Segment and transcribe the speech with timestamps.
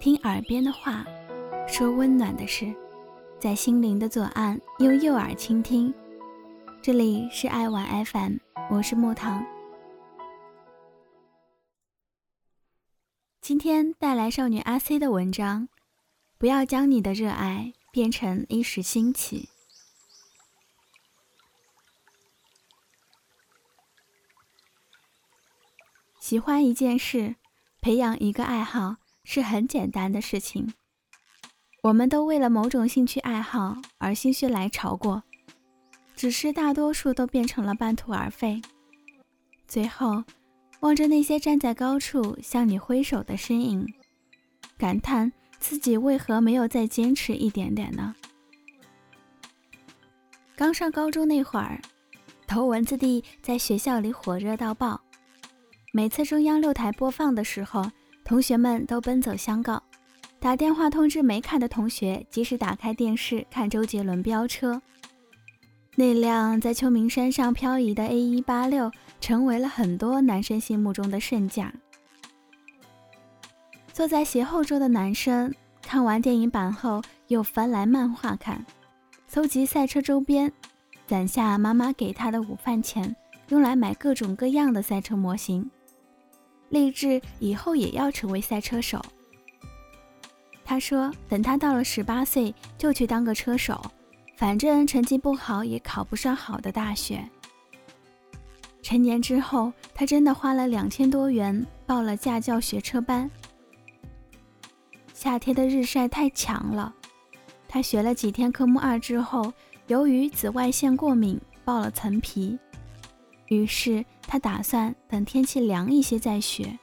[0.00, 1.04] 听耳边的话，
[1.68, 2.74] 说温暖的事，
[3.38, 5.92] 在心灵的左岸用右耳倾听。
[6.80, 8.36] 这里是爱晚 FM，
[8.70, 9.44] 我是木糖。
[13.42, 15.68] 今天带来少女阿 C 的文章，
[16.38, 19.50] 不要将你的热爱变成一时兴起。
[26.18, 27.36] 喜欢一件事，
[27.82, 28.96] 培养一个爱好。
[29.32, 30.74] 是很简单的事情。
[31.84, 35.22] 我们都为了某种兴趣爱好而心血来潮过，
[36.16, 38.60] 只是大多数都变成了半途而废。
[39.68, 40.24] 最后，
[40.80, 43.86] 望着那些站在高处向你挥手的身影，
[44.76, 48.16] 感叹自己为何没有再坚持一点点呢？
[50.56, 51.80] 刚上高中那会儿，
[52.48, 55.00] 头文字 D 在学校里火热到爆，
[55.92, 57.88] 每次中央六台播放的时候。
[58.30, 59.82] 同学们都奔走相告，
[60.38, 64.80] 打电话通知没看的同学，及时打开电视看周杰伦飙车。
[65.96, 68.88] 那辆在秋名山上漂移的 A 一八六，
[69.20, 71.74] 成为了很多男生心目中的圣驾。
[73.92, 78.64] 坐在斜后桌的男生，看完电影版后又翻来漫画看，
[79.26, 80.52] 搜集赛车周边，
[81.04, 83.16] 攒下妈妈给他的午饭钱，
[83.48, 85.68] 用来买各种各样的赛车模型。
[86.70, 89.00] 立志以后也要成为赛车手。
[90.64, 93.80] 他说：“等他到了十八岁，就去当个车手，
[94.36, 97.28] 反正成绩不好也考不上好的大学。”
[98.82, 103.30] 成年之后，他真的花了两千多元报了驾校学车班。
[105.12, 106.94] 夏天的日晒太强了，
[107.68, 109.52] 他学了几天科目二之后，
[109.88, 112.58] 由于紫外线过敏，爆了层皮。
[113.48, 116.78] 于是他打算等天气凉一些再学。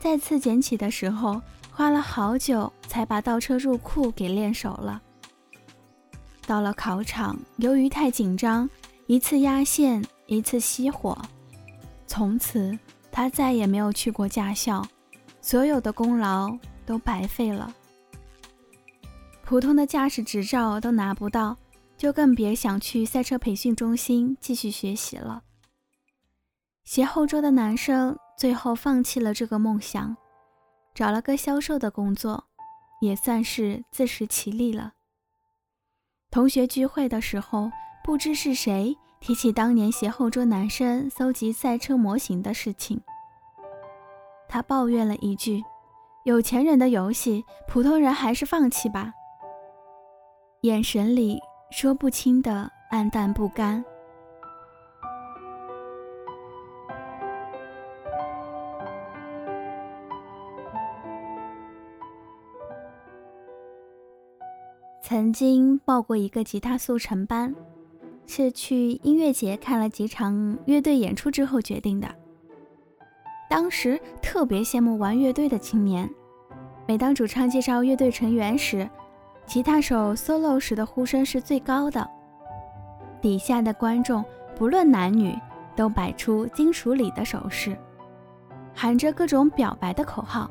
[0.00, 5.00] 再次捡起的时候，花了好久才把倒车入库给练熟了。
[6.44, 8.68] 到了考场，由于太紧张，
[9.06, 11.16] 一次压线，一次熄火，
[12.04, 12.76] 从此
[13.12, 14.84] 他再也没有去过驾校，
[15.40, 17.72] 所有的功劳都白费了。
[19.44, 21.56] 普通的驾驶执照都拿不到。
[21.96, 25.42] 就更别想去赛车培训中心继续学习了。
[26.90, 30.16] 斜后桌的男生最后放弃了这个梦想，
[30.92, 32.42] 找了个销售的工作，
[33.00, 34.90] 也算是自食其力了。
[36.32, 37.70] 同学聚会的时候，
[38.02, 43.00] 不知是谁提起当年斜后桌男生搜集赛车模型的事情，
[44.48, 45.62] 他抱怨了一句
[46.26, 49.14] ：“有钱人的游戏，普通人还是放弃吧。”
[50.62, 51.38] 眼神里。
[51.70, 53.84] 说不清的暗淡不甘。
[65.20, 67.54] 曾经报过一个吉他速成班，
[68.26, 72.08] 是去音乐节看了几场乐队演出之后决定的。
[73.50, 76.08] 当时特别羡慕玩乐队的青年，
[76.88, 78.88] 每当主唱介绍乐队成员时。
[79.44, 82.08] 吉他手 solo 时的呼声是最高的，
[83.20, 84.24] 底下的观众
[84.56, 85.38] 不论男女
[85.76, 87.76] 都摆出金属礼的手势，
[88.74, 90.50] 喊着各种表白的口号。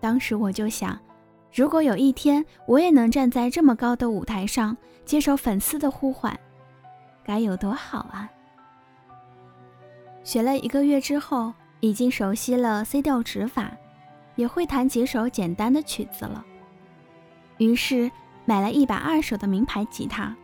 [0.00, 1.00] 当时我就想，
[1.52, 6.38] 如果有一天我也能站在这么高的舞台上接受粉丝的呼唤，
[7.24, 8.30] 该有多好啊！
[10.22, 13.72] 学了一个月之后，已经熟悉了 C 调指法，
[14.36, 16.44] 也会弹几首简单的曲子了。
[17.58, 18.10] 于是
[18.44, 20.36] 买了一把二手的名牌吉他，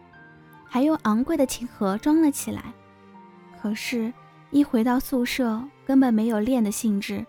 [0.64, 2.64] 还用昂贵的琴盒装了起来。
[3.60, 4.12] 可是，
[4.50, 7.24] 一回到宿舍，根本没有练的兴致。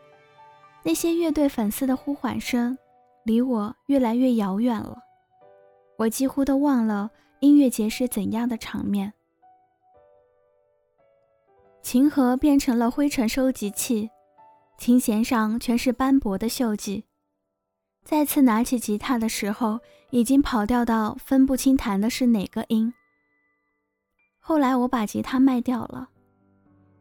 [0.83, 2.77] 那些乐队粉丝的呼唤声，
[3.27, 4.97] 离我越来越遥远了。
[5.97, 7.11] 我几乎都忘了
[7.41, 9.11] 音乐节是怎样的场面。
[11.81, 14.09] 琴盒变成了灰尘收集器，
[14.77, 17.03] 琴弦上全是斑驳的锈迹。
[18.06, 19.81] 再次拿起吉他的时候，
[20.12, 22.94] 已经跑调到分不清弹的是哪个音。
[24.39, 26.07] 后来我把吉他卖掉了，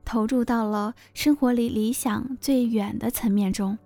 [0.05, 3.79] 投入到了生活里理想最远的层面中。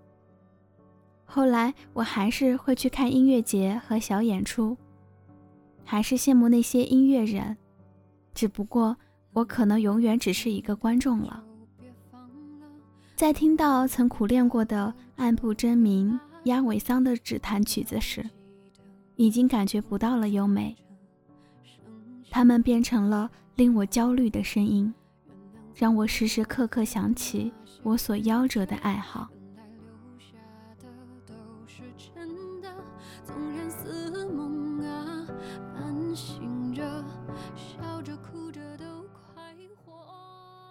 [1.33, 4.77] 后来我还是会去看音乐节和小演出，
[5.85, 7.57] 还是羡慕那些音乐人，
[8.35, 8.97] 只不过
[9.33, 11.41] 我可能永远只是一个观众了。
[13.15, 16.19] 在听到曾苦练过的暗部真名。
[16.45, 18.25] 鸭尾桑的指弹曲子时，
[19.17, 20.75] 已经感觉不到了优美。
[22.31, 24.91] 它们变成了令我焦虑的声音，
[25.75, 29.29] 让我时时刻刻想起我所夭折的爱好。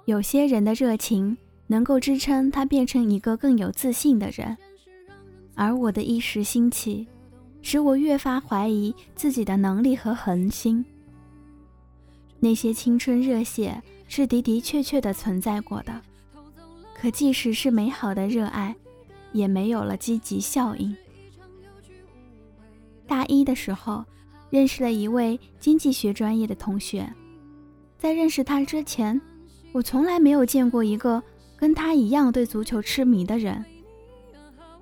[0.09, 4.57] 有些人的热情能够支撑他变成一个更有自信的人，
[5.53, 7.07] 而我的一时兴起，
[7.61, 10.83] 使我越发怀疑自己的能力和恒心。
[12.39, 16.01] 那些青春热血是的的确确的存在过的，
[16.95, 18.75] 可即使是美好的热爱，
[19.31, 20.97] 也没有了积极效应。
[23.05, 24.03] 大一的时候，
[24.49, 27.07] 认识了一位经济学专业的同学，
[27.99, 29.21] 在认识他之前。
[29.71, 31.21] 我从来没有见过一个
[31.55, 33.63] 跟他一样对足球痴迷的人，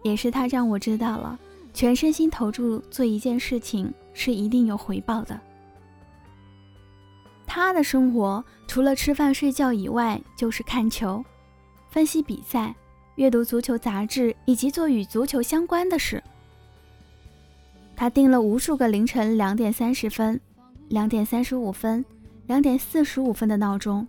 [0.03, 1.37] 也是他让我知道了，
[1.73, 5.39] 全身心投注做一件事情是一定有回报的。
[7.45, 11.23] 他的生活除了吃饭睡觉以外，就是看球、
[11.89, 12.73] 分析比赛、
[13.15, 16.23] 阅读足球杂志以及做与足球相关的事。
[17.95, 20.39] 他定了无数个凌晨两点三十分、
[20.89, 22.05] 两点三十五分、
[22.45, 24.07] 两点四十五分的闹钟。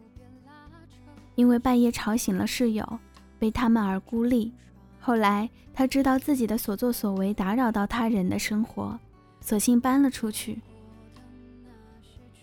[1.39, 2.99] 因为半夜吵醒了室友，
[3.39, 4.53] 被他们而孤立。
[4.99, 8.99] 后来他知道自己的所作所为打扰到他人的生活，
[9.41, 10.61] 索性搬了出去。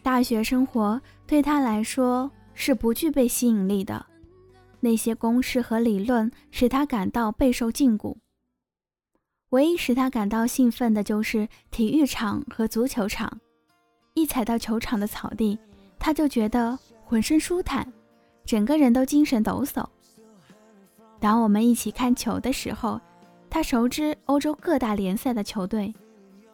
[0.01, 4.06] 大学生活对他来说是不具备吸引力的，
[4.80, 8.15] 那些公式和理论使他感到备受禁锢。
[9.50, 13.41] 唯一使他感到兴奋的就是体育场和足球场，
[14.13, 15.59] 一踩到球场的草地，
[16.00, 17.91] 他就觉得浑身舒坦。
[18.45, 19.86] 整个人都精神抖擞。
[21.19, 23.01] 当我们一起看球的时候，
[23.50, 25.94] 他熟知欧洲各大联赛的球队，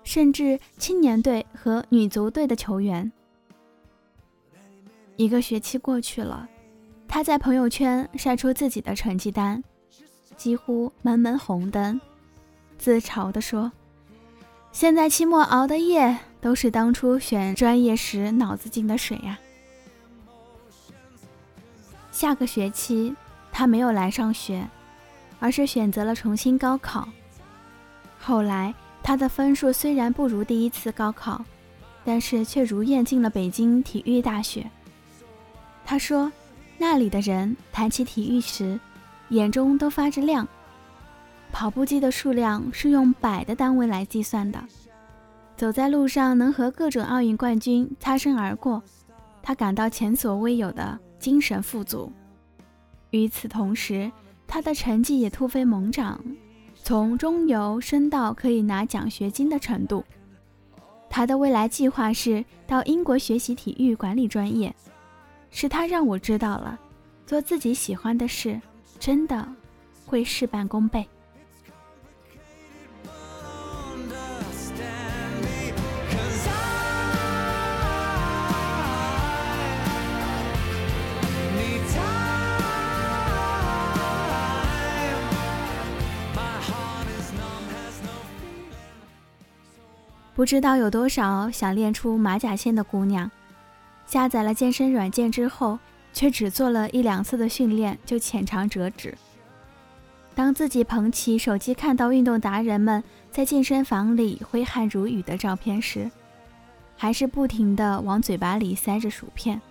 [0.04, 3.12] 甚至青年队和女足队的球员。
[5.18, 6.48] 一个学期过去了，
[7.08, 9.62] 他在朋友圈晒出自己的成绩单，
[10.38, 12.00] 几乎门门红灯，
[12.78, 13.72] 自嘲地说
[14.72, 19.38] ：“现在期末熬的夜都是当初选专业时脑子进的水呀。”
[22.22, 23.16] 下个学期，
[23.52, 24.70] 他没有来上学，
[25.40, 27.10] 而是选择了重新高考。
[28.20, 28.72] 后来，
[29.02, 31.44] 他的分数虽然不如第一次高考，
[32.06, 34.70] 但是却如愿进了北京体育大学。
[35.84, 36.32] 他说，
[36.78, 38.80] 那里的人谈起体育时，
[39.30, 40.48] 眼中都发着亮。
[41.52, 44.64] 跑步机的数量是用百的单位来计算的。
[45.58, 48.84] 走在路上能和各种奥运冠军擦身而过，
[49.42, 51.00] 他感到前所未有的。
[51.22, 52.12] 精神富足。
[53.12, 54.12] 与此同时，
[54.48, 56.20] 他的成绩也突飞猛涨，
[56.76, 60.04] 从中游升到可以拿奖学金的程度。
[61.10, 64.76] 他的未来计划是到英国学习体育管理专业。
[65.52, 66.80] 是他让我知道了，
[67.26, 68.60] 做自己喜欢的事，
[68.98, 69.46] 真的
[70.06, 71.06] 会事半功倍。
[90.42, 93.30] 不知道有多少想练出马甲线的姑娘，
[94.08, 95.78] 下载了健身软件之后，
[96.14, 99.16] 却只做了一两次的训练就浅尝辄止。
[100.34, 106.10] 当自己捧起手机看到运动达人们在健身房里挥汗如雨的照片时，
[106.98, 109.62] 还是不停地往嘴巴里塞着薯片。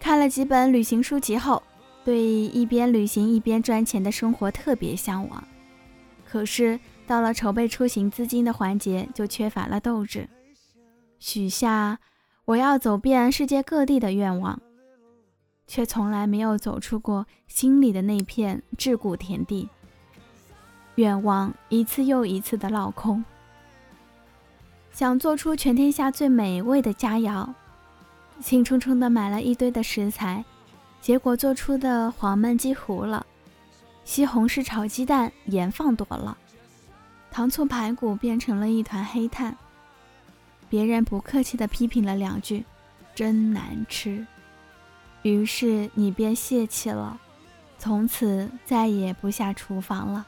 [0.00, 1.62] 看了几本旅行书籍后，
[2.02, 5.44] 对一边旅行一边赚钱的生活特别向往。
[6.24, 6.80] 可是。
[7.12, 10.26] 到了筹备出行资金的环节，就缺乏了斗志，
[11.18, 11.98] 许下
[12.46, 14.58] 我要走遍世界各地的愿望，
[15.66, 19.68] 却从来没有走出过心里的那片桎梏田地。
[20.94, 23.22] 愿望一次又一次的落空，
[24.90, 27.46] 想做出全天下最美味的佳肴，
[28.40, 30.42] 兴冲冲的买了一堆的食材，
[31.02, 33.26] 结果做出的黄焖鸡糊了，
[34.02, 36.38] 西红柿炒鸡蛋盐放多了。
[37.32, 39.56] 糖醋排骨变成了一团黑炭，
[40.68, 42.62] 别人不客气地批评了两句，
[43.14, 44.26] 真难吃。
[45.22, 47.18] 于是你便泄气了，
[47.78, 50.26] 从此再也不下厨房了。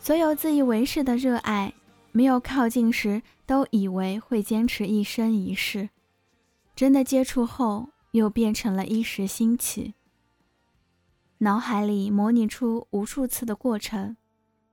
[0.00, 1.74] 所有自以为是的热爱，
[2.10, 5.90] 没有靠近时都以为会坚持一生一世，
[6.74, 9.92] 真的接触后又变成了一时兴起。
[11.38, 14.16] 脑海里模拟出无数次的过程。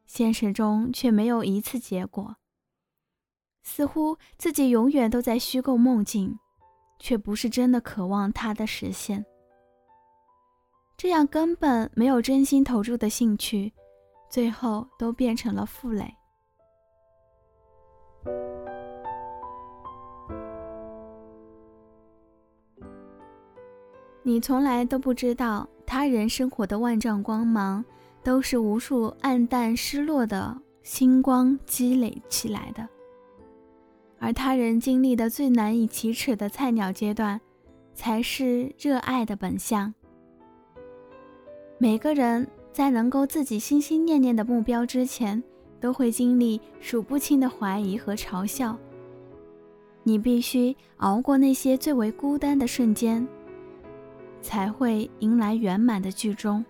[0.05, 2.35] 现实中却没有一次结果，
[3.63, 6.37] 似乎自己永远都在虚构梦境，
[6.99, 9.25] 却不是真的渴望它的实现。
[10.97, 13.73] 这样根本没有真心投入的兴趣，
[14.29, 16.15] 最后都变成了负累。
[24.23, 27.85] 你从来都不知道，他人生活的万丈光芒，
[28.25, 32.89] 都是无数暗淡失落的星光积累起来的。
[34.17, 37.39] 而他人经历的最难以启齿的菜鸟阶段，
[37.93, 39.93] 才是热爱的本相。
[41.77, 45.43] 每个人在能够自己心心念念的目标之前，
[45.79, 48.75] 都会经历数不清的怀疑和嘲笑。
[50.01, 53.27] 你必须熬过那些最为孤单的瞬间。
[54.41, 56.63] 才会迎来圆满的剧终。